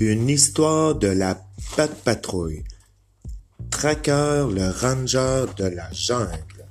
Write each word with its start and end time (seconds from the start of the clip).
Une 0.00 0.30
histoire 0.30 0.94
de 0.94 1.08
la 1.08 1.38
Patte 1.76 2.02
Patrouille. 2.04 2.64
Tracker, 3.70 4.46
le 4.50 4.70
ranger 4.80 5.44
de 5.58 5.64
la 5.66 5.92
jungle. 5.92 6.66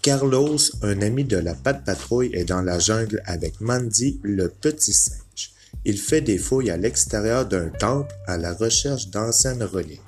Carlos, 0.00 0.58
un 0.82 1.02
ami 1.02 1.24
de 1.24 1.38
la 1.38 1.54
Patte 1.54 1.84
Patrouille, 1.84 2.30
est 2.34 2.44
dans 2.44 2.62
la 2.62 2.78
jungle 2.78 3.20
avec 3.24 3.60
Mandy, 3.60 4.20
le 4.22 4.48
petit 4.48 4.92
singe. 4.92 5.52
Il 5.84 5.98
fait 5.98 6.20
des 6.20 6.38
fouilles 6.38 6.70
à 6.70 6.76
l'extérieur 6.76 7.46
d'un 7.46 7.68
temple 7.68 8.14
à 8.28 8.36
la 8.36 8.54
recherche 8.54 9.08
d'anciennes 9.08 9.64
reliques. 9.64 10.00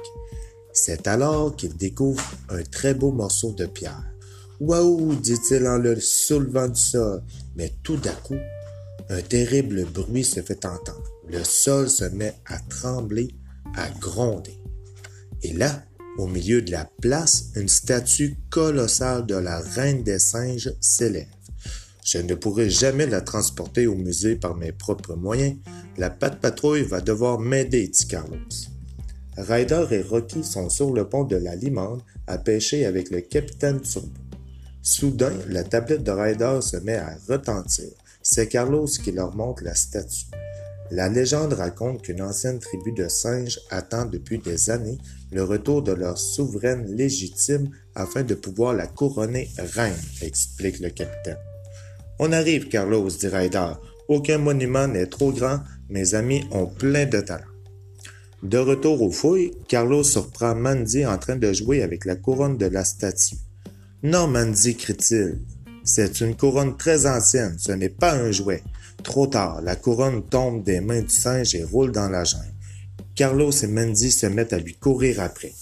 C'est 0.72 1.06
alors 1.08 1.56
qu'il 1.56 1.76
découvre 1.76 2.22
un 2.48 2.62
très 2.62 2.94
beau 2.94 3.12
morceau 3.12 3.52
de 3.52 3.66
pierre. 3.66 4.04
Waouh, 4.60 5.14
dit-il 5.14 5.66
en 5.66 5.78
le 5.78 5.98
soulevant 5.98 6.68
du 6.68 6.80
sol. 6.80 7.22
Mais 7.56 7.72
tout 7.82 7.96
d'un 7.96 8.14
coup, 8.14 8.38
un 9.08 9.22
terrible 9.22 9.84
bruit 9.86 10.24
se 10.24 10.40
fait 10.40 10.64
entendre. 10.66 11.02
Le 11.28 11.42
sol 11.44 11.88
se 11.88 12.04
met 12.04 12.34
à 12.46 12.58
trembler, 12.58 13.34
à 13.74 13.88
gronder. 13.90 14.58
Et 15.42 15.52
là, 15.52 15.82
au 16.18 16.26
milieu 16.26 16.60
de 16.60 16.70
la 16.70 16.84
place, 17.00 17.50
une 17.56 17.68
statue 17.68 18.36
colossale 18.50 19.26
de 19.26 19.36
la 19.36 19.60
reine 19.60 20.02
des 20.02 20.18
singes 20.18 20.74
s'élève. 20.80 21.26
Je 22.04 22.18
ne 22.18 22.34
pourrai 22.34 22.68
jamais 22.68 23.06
la 23.06 23.20
transporter 23.20 23.86
au 23.86 23.94
musée 23.94 24.36
par 24.36 24.56
mes 24.56 24.72
propres 24.72 25.14
moyens. 25.14 25.56
La 25.96 26.10
patte 26.10 26.40
patrouille 26.40 26.82
va 26.82 27.00
devoir 27.00 27.38
m'aider, 27.38 27.88
dit 27.88 28.06
Carlos. 28.06 28.38
Ryder 29.36 29.86
et 29.90 30.02
Rocky 30.02 30.42
sont 30.42 30.68
sur 30.68 30.92
le 30.92 31.08
pont 31.08 31.24
de 31.24 31.36
la 31.36 31.54
Limande 31.54 32.02
à 32.26 32.38
pêcher 32.38 32.84
avec 32.84 33.10
le 33.10 33.20
capitaine 33.20 33.80
Turbo. 33.80 34.08
Soudain, 34.82 35.32
la 35.48 35.62
tablette 35.62 36.02
de 36.02 36.10
Ryder 36.10 36.60
se 36.62 36.76
met 36.78 36.96
à 36.96 37.16
retentir. 37.28 37.90
C'est 38.22 38.48
Carlos 38.48 38.86
qui 38.86 39.12
leur 39.12 39.34
montre 39.36 39.62
la 39.62 39.74
statue. 39.74 40.26
La 40.90 41.08
légende 41.08 41.52
raconte 41.52 42.02
qu'une 42.02 42.20
ancienne 42.20 42.58
tribu 42.58 42.92
de 42.92 43.06
singes 43.06 43.60
attend 43.70 44.06
depuis 44.06 44.38
des 44.38 44.70
années 44.70 44.98
le 45.30 45.44
retour 45.44 45.82
de 45.82 45.92
leur 45.92 46.18
souveraine 46.18 46.84
légitime 46.96 47.70
afin 47.94 48.24
de 48.24 48.34
pouvoir 48.34 48.74
la 48.74 48.88
couronner 48.88 49.48
reine, 49.58 49.94
explique 50.20 50.80
le 50.80 50.90
capitaine. 50.90 51.38
On 52.18 52.32
arrive, 52.32 52.68
Carlos, 52.68 53.08
dit 53.08 53.28
Ryder. 53.28 53.72
Aucun 54.08 54.38
monument 54.38 54.88
n'est 54.88 55.06
trop 55.06 55.30
grand, 55.30 55.60
mes 55.88 56.14
amis 56.14 56.42
ont 56.50 56.66
plein 56.66 57.06
de 57.06 57.20
talent. 57.20 57.49
De 58.42 58.56
retour 58.56 59.02
aux 59.02 59.10
fouilles, 59.10 59.52
Carlos 59.68 60.02
surprend 60.02 60.54
Mandy 60.54 61.04
en 61.04 61.18
train 61.18 61.36
de 61.36 61.52
jouer 61.52 61.82
avec 61.82 62.06
la 62.06 62.16
couronne 62.16 62.56
de 62.56 62.66
la 62.66 62.84
statue. 62.84 63.36
Non, 64.02 64.28
Mandy, 64.28 64.76
crie-t-il. 64.76 65.38
C'est 65.84 66.20
une 66.22 66.34
couronne 66.34 66.76
très 66.78 67.06
ancienne, 67.06 67.56
ce 67.58 67.72
n'est 67.72 67.90
pas 67.90 68.14
un 68.14 68.30
jouet. 68.30 68.62
Trop 69.02 69.26
tard, 69.26 69.60
la 69.60 69.76
couronne 69.76 70.22
tombe 70.22 70.62
des 70.62 70.80
mains 70.80 71.02
du 71.02 71.10
singe 71.10 71.54
et 71.54 71.64
roule 71.64 71.92
dans 71.92 72.08
la 72.08 72.24
jungle. 72.24 72.54
Carlos 73.14 73.50
et 73.50 73.66
Mandy 73.66 74.10
se 74.10 74.26
mettent 74.26 74.54
à 74.54 74.58
lui 74.58 74.74
courir 74.74 75.20
après. 75.20 75.52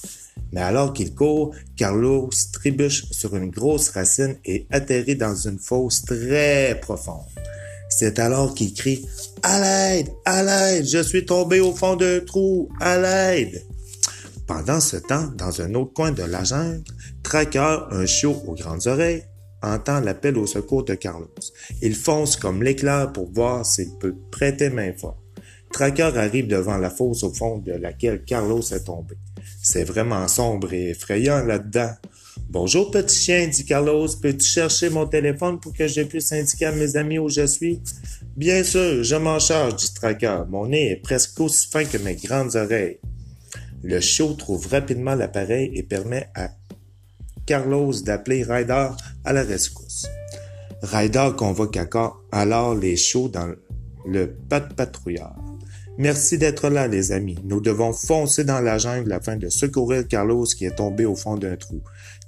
Mais 0.52 0.60
alors 0.60 0.92
qu'il 0.92 1.14
court, 1.14 1.54
Carlos 1.76 2.30
trébuche 2.52 3.06
sur 3.10 3.34
une 3.34 3.50
grosse 3.50 3.88
racine 3.88 4.36
et 4.44 4.66
atterrit 4.70 5.16
dans 5.16 5.34
une 5.34 5.58
fosse 5.58 6.04
très 6.04 6.78
profonde. 6.80 7.26
C'est 7.98 8.20
alors 8.20 8.54
qu'il 8.54 8.74
crie 8.74 9.04
À 9.42 9.58
l'aide, 9.58 10.08
à 10.24 10.44
l'aide, 10.44 10.86
je 10.86 11.02
suis 11.02 11.26
tombé 11.26 11.58
au 11.58 11.72
fond 11.72 11.96
d'un 11.96 12.20
trou, 12.20 12.68
à 12.78 12.96
l'aide. 12.96 13.66
Pendant 14.46 14.78
ce 14.78 14.98
temps, 14.98 15.26
dans 15.36 15.60
un 15.62 15.74
autre 15.74 15.94
coin 15.94 16.12
de 16.12 16.22
la 16.22 16.44
jungle, 16.44 16.84
Tracker, 17.24 17.78
un 17.90 18.06
chiot 18.06 18.40
aux 18.46 18.54
grandes 18.54 18.86
oreilles, 18.86 19.24
entend 19.64 19.98
l'appel 19.98 20.38
au 20.38 20.46
secours 20.46 20.84
de 20.84 20.94
Carlos. 20.94 21.26
Il 21.82 21.96
fonce 21.96 22.36
comme 22.36 22.62
l'éclair 22.62 23.12
pour 23.12 23.32
voir 23.32 23.66
s'il 23.66 23.90
peut 23.98 24.14
prêter 24.30 24.70
main 24.70 24.92
forte. 24.96 25.18
Tracker 25.72 26.12
arrive 26.14 26.46
devant 26.46 26.78
la 26.78 26.90
fosse 26.90 27.24
au 27.24 27.34
fond 27.34 27.58
de 27.58 27.72
laquelle 27.72 28.22
Carlos 28.22 28.62
est 28.62 28.84
tombé. 28.84 29.16
C'est 29.60 29.82
vraiment 29.82 30.28
sombre 30.28 30.72
et 30.72 30.90
effrayant 30.90 31.42
là-dedans. 31.42 31.90
Bonjour 32.50 32.90
petit 32.90 33.16
chien, 33.16 33.46
dit 33.48 33.64
Carlos. 33.64 34.08
Peux-tu 34.20 34.46
chercher 34.46 34.90
mon 34.90 35.06
téléphone 35.06 35.60
pour 35.60 35.72
que 35.72 35.86
je 35.86 36.02
puisse 36.02 36.32
indiquer 36.32 36.66
à 36.66 36.72
mes 36.72 36.96
amis 36.96 37.18
où 37.18 37.28
je 37.28 37.46
suis? 37.46 37.80
Bien 38.36 38.64
sûr, 38.64 39.02
je 39.02 39.16
m'en 39.16 39.38
charge, 39.38 39.76
dit 39.76 39.94
Tracker. 39.94 40.42
Mon 40.48 40.66
nez 40.66 40.92
est 40.92 40.96
presque 41.02 41.40
aussi 41.40 41.68
fin 41.68 41.84
que 41.84 41.98
mes 41.98 42.16
grandes 42.16 42.56
oreilles. 42.56 42.98
Le 43.82 44.00
chiot 44.00 44.34
trouve 44.34 44.66
rapidement 44.68 45.14
l'appareil 45.14 45.70
et 45.74 45.82
permet 45.82 46.28
à 46.34 46.50
Carlos 47.46 47.92
d'appeler 48.02 48.42
Ryder 48.42 48.88
à 49.24 49.32
la 49.32 49.42
rescousse. 49.42 50.06
Ryder 50.82 51.30
convoque 51.36 51.78
alors 52.32 52.74
les 52.74 52.96
chiots 52.96 53.28
dans 53.28 53.52
le 54.06 54.34
pat 54.48 54.74
patrouilleur. 54.74 55.34
Merci 56.00 56.38
d'être 56.38 56.68
là, 56.68 56.86
les 56.86 57.10
amis. 57.10 57.38
Nous 57.42 57.60
devons 57.60 57.92
foncer 57.92 58.44
dans 58.44 58.60
la 58.60 58.78
jungle 58.78 59.12
afin 59.12 59.34
de 59.34 59.48
secourir 59.48 60.06
Carlos 60.06 60.44
qui 60.44 60.64
est 60.64 60.76
tombé 60.76 61.04
au 61.04 61.16
fond 61.16 61.36
d'un 61.36 61.56
trou. 61.56 61.80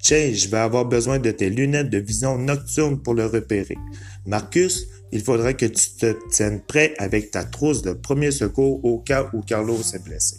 Chase, 0.03 0.39
je 0.39 0.49
vais 0.49 0.57
avoir 0.57 0.87
besoin 0.87 1.21
de 1.21 1.31
tes 1.31 1.51
lunettes 1.51 1.89
de 1.89 1.99
vision 1.99 2.37
nocturne 2.37 3.01
pour 3.01 3.15
le 3.15 3.27
repérer. 3.27 3.79
Marcus, 4.27 4.89
il 5.13 5.23
faudrait 5.23 5.55
que 5.55 5.67
tu 5.67 5.91
te 5.91 6.17
tiennes 6.31 6.61
prêt 6.61 6.95
avec 6.99 7.31
ta 7.31 7.45
trousse 7.45 7.83
de 7.83 7.93
premier 7.93 8.33
secours 8.33 8.85
au 8.85 8.99
cas 8.99 9.31
où 9.35 9.41
Carlos 9.41 9.79
est 9.95 10.05
blessé. 10.05 10.39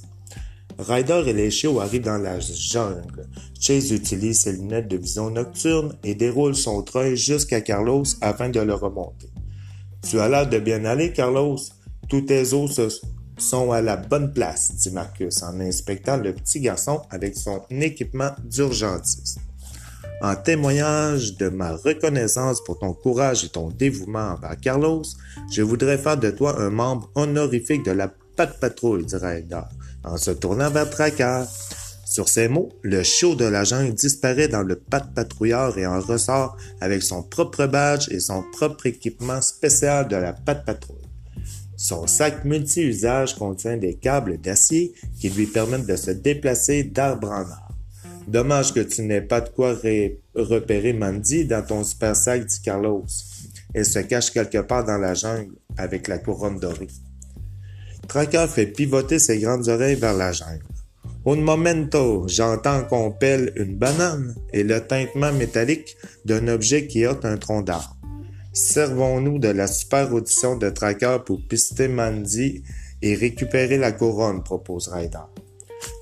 Ryder 0.77 1.23
et 1.27 1.33
les 1.33 1.51
chiots 1.51 1.79
arrivent 1.79 2.03
dans 2.03 2.17
la 2.17 2.37
jungle. 2.41 3.29
Chase 3.61 3.91
utilise 3.91 4.41
ses 4.41 4.51
lunettes 4.51 4.89
de 4.89 4.97
vision 4.97 5.29
nocturne 5.29 5.95
et 6.03 6.15
déroule 6.15 6.55
son 6.55 6.83
treuil 6.83 7.15
jusqu'à 7.15 7.61
Carlos 7.61 8.03
afin 8.19 8.49
de 8.49 8.59
le 8.59 8.73
remonter. 8.73 9.29
Tu 10.05 10.19
as 10.19 10.27
l'air 10.27 10.49
de 10.49 10.59
bien 10.59 10.83
aller, 10.83 11.13
Carlos. 11.13 11.59
Tous 12.09 12.21
tes 12.23 12.53
os 12.53 13.01
sont 13.41 13.71
à 13.71 13.81
la 13.81 13.97
bonne 13.97 14.31
place, 14.31 14.75
dit 14.75 14.91
Marcus 14.91 15.41
en 15.41 15.59
inspectant 15.59 16.17
le 16.17 16.33
petit 16.33 16.59
garçon 16.59 17.01
avec 17.09 17.35
son 17.35 17.63
équipement 17.69 18.31
d'urgentiste. 18.43 19.39
En 20.21 20.35
témoignage 20.35 21.37
de 21.37 21.49
ma 21.49 21.75
reconnaissance 21.75 22.63
pour 22.63 22.77
ton 22.77 22.93
courage 22.93 23.43
et 23.43 23.49
ton 23.49 23.69
dévouement 23.69 24.33
envers 24.33 24.57
Carlos, 24.57 25.01
je 25.51 25.63
voudrais 25.63 25.97
faire 25.97 26.17
de 26.17 26.29
toi 26.29 26.61
un 26.61 26.69
membre 26.69 27.09
honorifique 27.15 27.83
de 27.83 27.91
la 27.91 28.07
Patte 28.35 28.59
Patrouille, 28.59 29.05
dit 29.05 29.15
en 30.03 30.17
se 30.17 30.31
tournant 30.31 30.69
vers 30.69 30.89
Tracker. 30.89 31.43
Sur 32.05 32.27
ces 32.27 32.49
mots, 32.49 32.69
le 32.81 33.03
chiot 33.03 33.35
de 33.35 33.45
la 33.45 33.63
jungle 33.63 33.93
disparaît 33.93 34.49
dans 34.49 34.63
le 34.63 34.75
pas 34.75 34.99
patrouilleur 34.99 35.77
et 35.77 35.87
en 35.87 35.99
ressort 36.01 36.57
avec 36.81 37.03
son 37.03 37.23
propre 37.23 37.65
badge 37.67 38.09
et 38.11 38.19
son 38.19 38.43
propre 38.51 38.87
équipement 38.87 39.41
spécial 39.41 40.07
de 40.07 40.17
la 40.17 40.33
patte 40.33 40.65
patrouille. 40.65 41.10
Son 41.83 42.05
sac 42.05 42.45
multi-usage 42.45 43.33
contient 43.33 43.75
des 43.75 43.95
câbles 43.95 44.37
d'acier 44.37 44.93
qui 45.19 45.31
lui 45.31 45.47
permettent 45.47 45.87
de 45.87 45.95
se 45.95 46.11
déplacer 46.11 46.83
d'arbre 46.83 47.29
en 47.29 47.39
arbre. 47.39 47.75
Dommage 48.27 48.71
que 48.71 48.81
tu 48.81 49.01
n'aies 49.01 49.23
pas 49.23 49.41
de 49.41 49.49
quoi 49.49 49.75
repérer 50.35 50.93
Mandy 50.93 51.45
dans 51.45 51.65
ton 51.65 51.83
super 51.83 52.15
sac, 52.15 52.45
dit 52.45 52.61
Carlos. 52.61 53.07
Elle 53.73 53.87
se 53.87 53.97
cache 53.97 54.29
quelque 54.29 54.59
part 54.59 54.85
dans 54.85 54.99
la 54.99 55.15
jungle 55.15 55.55
avec 55.75 56.07
la 56.07 56.19
couronne 56.19 56.59
dorée. 56.59 56.87
Tracker 58.07 58.45
fait 58.47 58.67
pivoter 58.67 59.17
ses 59.17 59.39
grandes 59.39 59.67
oreilles 59.67 59.95
vers 59.95 60.13
la 60.13 60.33
jungle. 60.33 60.63
Un 61.25 61.37
momento, 61.37 62.27
j'entends 62.27 62.83
qu'on 62.83 63.09
pèle 63.09 63.53
une 63.55 63.75
banane 63.75 64.35
et 64.53 64.61
le 64.61 64.85
tintement 64.85 65.33
métallique 65.33 65.97
d'un 66.25 66.47
objet 66.47 66.85
qui 66.85 67.05
heurte 67.05 67.25
un 67.25 67.37
tronc 67.37 67.63
d'arbre. 67.63 67.97
Servons-nous 68.53 69.39
de 69.39 69.47
la 69.47 69.65
super 69.65 70.13
audition 70.13 70.57
de 70.57 70.69
Tracker 70.69 71.19
pour 71.25 71.39
pister 71.41 71.87
Mandy 71.87 72.63
et 73.01 73.15
récupérer 73.15 73.77
la 73.77 73.93
couronne, 73.93 74.43
propose 74.43 74.89
Ryder. 74.89 75.19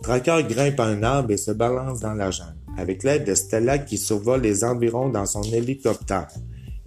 Tracker 0.02 0.44
grimpe 0.50 0.80
un 0.80 1.04
arbre 1.04 1.32
et 1.32 1.38
se 1.38 1.52
balance 1.52 2.00
dans 2.00 2.16
la 2.16 2.32
jungle, 2.32 2.58
avec 2.76 3.04
l'aide 3.04 3.24
de 3.24 3.36
Stella 3.36 3.78
qui 3.78 4.00
survole 4.00 4.42
les 4.42 4.63
environs 4.63 5.10
dans 5.10 5.28
son 5.28 5.44
hélicoptère. 5.44 6.28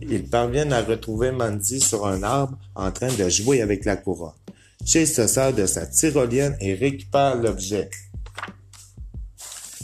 Ils 0.00 0.28
parviennent 0.28 0.72
à 0.72 0.82
retrouver 0.82 1.30
Mandy 1.30 1.78
sur 1.78 2.08
un 2.08 2.24
arbre 2.24 2.58
en 2.74 2.90
train 2.90 3.12
de 3.12 3.28
jouer 3.28 3.62
avec 3.62 3.84
la 3.84 3.96
couronne. 3.96 4.32
Chase 4.84 5.12
se 5.12 5.28
sert 5.28 5.52
de 5.52 5.66
sa 5.66 5.86
tyrolienne 5.86 6.56
et 6.60 6.74
récupère 6.74 7.36
l'objet. 7.36 7.88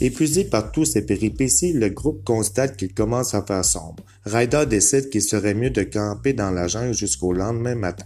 Épuisé 0.01 0.45
par 0.45 0.71
tous 0.71 0.85
ces 0.85 1.05
péripéties, 1.05 1.73
le 1.73 1.89
groupe 1.89 2.23
constate 2.23 2.77
qu'il 2.77 2.93
commence 2.93 3.33
à 3.33 3.41
faire 3.41 3.65
sombre. 3.65 4.01
Ryder 4.25 4.65
décide 4.65 5.09
qu'il 5.09 5.21
serait 5.21 5.53
mieux 5.53 5.71
de 5.71 5.83
camper 5.83 6.31
dans 6.31 6.51
la 6.51 6.67
jungle 6.67 6.93
jusqu'au 6.93 7.33
lendemain 7.33 7.75
matin. 7.75 8.05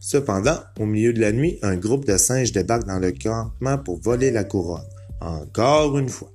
Cependant, 0.00 0.58
au 0.80 0.86
milieu 0.86 1.12
de 1.12 1.20
la 1.20 1.32
nuit, 1.32 1.58
un 1.62 1.76
groupe 1.76 2.06
de 2.06 2.16
singes 2.16 2.52
débarque 2.52 2.86
dans 2.86 2.98
le 2.98 3.12
campement 3.12 3.76
pour 3.76 4.00
voler 4.00 4.30
la 4.30 4.44
couronne. 4.44 4.84
Encore 5.20 5.98
une 5.98 6.08
fois. 6.08 6.30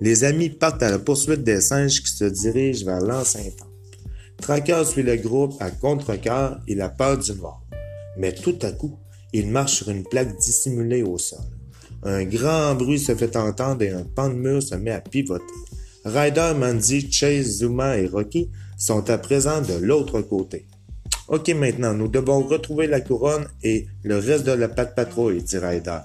Les 0.00 0.24
amis 0.24 0.48
partent 0.48 0.82
à 0.82 0.90
la 0.90 0.98
poursuite 0.98 1.44
des 1.44 1.60
singes 1.60 2.02
qui 2.02 2.10
se 2.10 2.24
dirigent 2.24 2.86
vers 2.86 3.00
l'ancien 3.00 3.42
temple. 3.42 3.70
Tracker 4.40 4.84
suit 4.86 5.02
le 5.02 5.16
groupe 5.16 5.60
à 5.60 5.70
contre-cœur, 5.70 6.60
il 6.66 6.80
a 6.80 6.88
peur 6.88 7.18
du 7.18 7.34
noir. 7.34 7.62
Mais 8.16 8.34
tout 8.34 8.58
à 8.62 8.72
coup, 8.72 8.98
il 9.34 9.48
marche 9.48 9.74
sur 9.74 9.90
une 9.90 10.04
plaque 10.04 10.38
dissimulée 10.38 11.02
au 11.02 11.18
sol. 11.18 11.40
Un 12.02 12.24
grand 12.24 12.74
bruit 12.74 12.98
se 12.98 13.14
fait 13.14 13.36
entendre 13.36 13.82
et 13.82 13.90
un 13.90 14.04
pan 14.04 14.28
de 14.28 14.34
mur 14.34 14.62
se 14.62 14.74
met 14.74 14.90
à 14.90 15.00
pivoter. 15.00 15.44
Ryder, 16.04 16.54
Mandy, 16.56 17.12
Chase, 17.12 17.58
Zuma 17.58 17.98
et 17.98 18.06
Rocky 18.06 18.50
sont 18.78 19.10
à 19.10 19.18
présent 19.18 19.60
de 19.60 19.74
l'autre 19.74 20.22
côté. 20.22 20.66
Ok, 21.28 21.48
maintenant, 21.50 21.92
nous 21.92 22.08
devons 22.08 22.42
retrouver 22.42 22.86
la 22.86 23.00
couronne 23.00 23.46
et 23.62 23.86
le 24.02 24.18
reste 24.18 24.46
de 24.46 24.52
la 24.52 24.68
patte 24.68 24.94
patrouille, 24.94 25.42
dit 25.42 25.58
Ryder. 25.58 26.00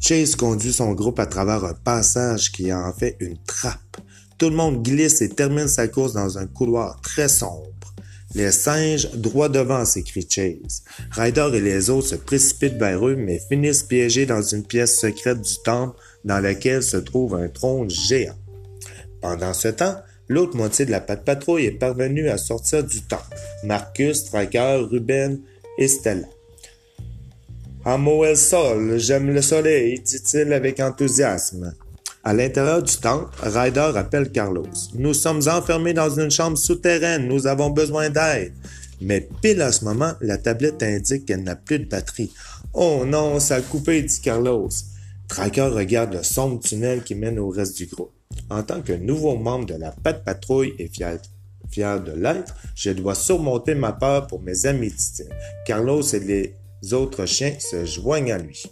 Chase 0.00 0.36
conduit 0.36 0.72
son 0.72 0.92
groupe 0.92 1.18
à 1.18 1.26
travers 1.26 1.64
un 1.64 1.74
passage 1.74 2.52
qui 2.52 2.72
en 2.72 2.92
fait 2.92 3.16
une 3.20 3.38
trappe. 3.46 3.96
Tout 4.36 4.50
le 4.50 4.56
monde 4.56 4.82
glisse 4.82 5.22
et 5.22 5.28
termine 5.28 5.68
sa 5.68 5.88
course 5.88 6.12
dans 6.12 6.36
un 6.36 6.46
couloir 6.46 7.00
très 7.00 7.28
sombre. 7.28 7.91
Les 8.34 8.50
singes, 8.50 9.10
droit 9.12 9.48
devant, 9.48 9.84
s'écrie 9.84 10.26
Chase. 10.28 10.82
Ryder 11.10 11.50
et 11.54 11.60
les 11.60 11.90
autres 11.90 12.08
se 12.08 12.14
précipitent 12.14 12.78
vers 12.78 13.06
eux, 13.06 13.16
mais 13.16 13.38
finissent 13.38 13.82
piégés 13.82 14.24
dans 14.24 14.42
une 14.42 14.64
pièce 14.64 14.98
secrète 14.98 15.42
du 15.42 15.56
temple 15.64 15.98
dans 16.24 16.40
laquelle 16.40 16.82
se 16.82 16.96
trouve 16.96 17.34
un 17.34 17.48
trône 17.48 17.90
géant. 17.90 18.36
Pendant 19.20 19.52
ce 19.52 19.68
temps, 19.68 19.96
l'autre 20.28 20.56
moitié 20.56 20.86
de 20.86 20.90
la 20.90 21.00
patrouille 21.00 21.66
est 21.66 21.72
parvenue 21.72 22.28
à 22.28 22.38
sortir 22.38 22.82
du 22.82 23.02
temple. 23.02 23.36
Marcus, 23.64 24.24
Tracker, 24.24 24.86
Ruben 24.90 25.40
et 25.78 25.88
Stella. 25.88 26.26
Amo 27.84 28.24
el 28.24 28.36
sol, 28.36 28.98
j'aime 28.98 29.34
le 29.34 29.42
soleil, 29.42 30.00
dit-il 30.00 30.52
avec 30.52 30.78
enthousiasme. 30.78 31.74
À 32.24 32.34
l'intérieur 32.34 32.82
du 32.82 32.96
temple, 32.96 33.34
Ryder 33.42 33.92
appelle 33.96 34.30
Carlos. 34.30 34.66
Nous 34.94 35.12
sommes 35.12 35.42
enfermés 35.48 35.92
dans 35.92 36.08
une 36.08 36.30
chambre 36.30 36.56
souterraine, 36.56 37.26
nous 37.26 37.48
avons 37.48 37.70
besoin 37.70 38.10
d'aide. 38.10 38.54
Mais 39.00 39.28
pile 39.42 39.60
à 39.60 39.72
ce 39.72 39.84
moment, 39.84 40.12
la 40.20 40.38
tablette 40.38 40.84
indique 40.84 41.26
qu'elle 41.26 41.42
n'a 41.42 41.56
plus 41.56 41.80
de 41.80 41.86
batterie. 41.86 42.32
Oh 42.74 43.02
non, 43.04 43.40
ça 43.40 43.56
a 43.56 43.60
coupé, 43.60 44.02
dit 44.02 44.20
Carlos. 44.20 44.68
Tracker 45.26 45.70
regarde 45.72 46.14
le 46.14 46.22
sombre 46.22 46.60
tunnel 46.60 47.02
qui 47.02 47.16
mène 47.16 47.40
au 47.40 47.48
reste 47.48 47.76
du 47.76 47.86
groupe. 47.86 48.12
En 48.50 48.62
tant 48.62 48.82
que 48.82 48.92
nouveau 48.92 49.36
membre 49.36 49.66
de 49.66 49.74
la 49.74 49.90
Patte 49.90 50.24
Patrouille 50.24 50.74
et 50.78 50.88
fier, 50.88 51.18
de 51.76 52.12
l'être, 52.12 52.54
je 52.76 52.90
dois 52.90 53.14
surmonter 53.14 53.74
ma 53.74 53.92
peur 53.92 54.26
pour 54.26 54.40
mes 54.42 54.66
amis, 54.66 54.90
dit 54.90 55.24
Carlos 55.66 56.02
et 56.02 56.20
les 56.20 56.92
autres 56.92 57.26
chiens 57.26 57.54
se 57.58 57.84
joignent 57.84 58.32
à 58.32 58.38
lui. 58.38 58.62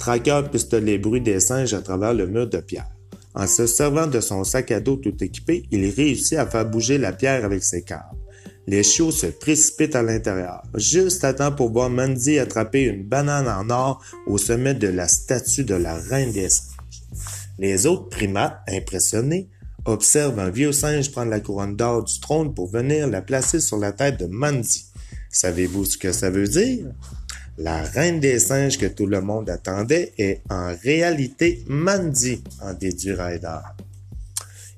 Tracker 0.00 0.44
piste 0.50 0.72
les 0.72 0.96
bruits 0.96 1.20
des 1.20 1.40
singes 1.40 1.74
à 1.74 1.82
travers 1.82 2.14
le 2.14 2.26
mur 2.26 2.48
de 2.48 2.58
pierre. 2.58 2.88
En 3.34 3.46
se 3.46 3.66
servant 3.66 4.06
de 4.06 4.20
son 4.20 4.44
sac 4.44 4.70
à 4.72 4.80
dos 4.80 4.96
tout 4.96 5.22
équipé, 5.22 5.66
il 5.70 5.88
réussit 5.90 6.38
à 6.38 6.46
faire 6.46 6.68
bouger 6.68 6.96
la 6.96 7.12
pierre 7.12 7.44
avec 7.44 7.62
ses 7.62 7.82
câbles. 7.82 8.16
Les 8.66 8.82
chiots 8.82 9.10
se 9.10 9.26
précipitent 9.26 9.94
à 9.94 10.02
l'intérieur, 10.02 10.62
juste 10.74 11.22
à 11.22 11.34
temps 11.34 11.52
pour 11.52 11.70
voir 11.70 11.90
Mandy 11.90 12.38
attraper 12.38 12.84
une 12.84 13.04
banane 13.04 13.46
en 13.46 13.68
or 13.68 14.02
au 14.26 14.38
sommet 14.38 14.74
de 14.74 14.88
la 14.88 15.06
statue 15.06 15.64
de 15.64 15.74
la 15.74 15.94
reine 15.94 16.32
des 16.32 16.48
singes. 16.48 16.76
Les 17.58 17.86
autres 17.86 18.08
primates, 18.08 18.58
impressionnés, 18.68 19.50
observent 19.84 20.38
un 20.38 20.50
vieux 20.50 20.72
singe 20.72 21.10
prendre 21.10 21.30
la 21.30 21.40
couronne 21.40 21.76
d'or 21.76 22.04
du 22.04 22.20
trône 22.20 22.54
pour 22.54 22.70
venir 22.70 23.06
la 23.06 23.20
placer 23.20 23.60
sur 23.60 23.76
la 23.76 23.92
tête 23.92 24.18
de 24.18 24.26
Mandy. 24.26 24.86
Savez-vous 25.30 25.84
ce 25.84 25.98
que 25.98 26.12
ça 26.12 26.30
veut 26.30 26.48
dire? 26.48 26.86
La 27.62 27.82
reine 27.82 28.20
des 28.20 28.38
singes 28.38 28.78
que 28.78 28.86
tout 28.86 29.04
le 29.04 29.20
monde 29.20 29.50
attendait 29.50 30.14
est 30.16 30.40
en 30.48 30.74
réalité 30.82 31.62
Mandy, 31.68 32.42
en 32.62 32.72
déduit 32.72 33.12
Ryder. 33.12 33.58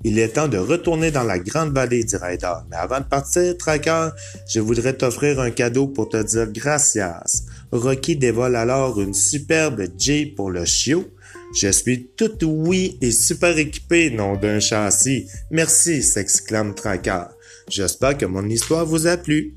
Il 0.02 0.18
est 0.18 0.30
temps 0.30 0.48
de 0.48 0.58
retourner 0.58 1.12
dans 1.12 1.22
la 1.22 1.38
grande 1.38 1.72
vallée, 1.72 2.02
dit 2.02 2.16
Ryder. 2.16 2.54
Mais 2.68 2.76
avant 2.76 2.98
de 2.98 3.04
partir, 3.04 3.56
Tracker, 3.56 4.08
je 4.48 4.58
voudrais 4.58 4.94
t'offrir 4.94 5.38
un 5.38 5.52
cadeau 5.52 5.86
pour 5.86 6.08
te 6.08 6.20
dire 6.24 6.50
gracias. 6.50 7.44
Rocky 7.70 8.16
dévole 8.16 8.56
alors 8.56 9.00
une 9.00 9.14
superbe 9.14 9.84
J 9.96 10.26
pour 10.26 10.50
le 10.50 10.64
chiot. 10.64 11.04
Je 11.54 11.68
suis 11.68 12.08
tout 12.16 12.36
oui 12.42 12.98
et 13.00 13.12
super 13.12 13.56
équipé, 13.58 14.10
nom 14.10 14.34
d'un 14.34 14.58
châssis. 14.58 15.28
Merci, 15.52 16.02
s'exclame 16.02 16.74
Tracker. 16.74 17.26
J'espère 17.68 18.18
que 18.18 18.26
mon 18.26 18.48
histoire 18.48 18.84
vous 18.84 19.06
a 19.06 19.16
plu. 19.16 19.54